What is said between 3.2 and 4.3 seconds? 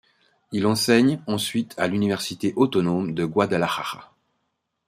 Guadalajara.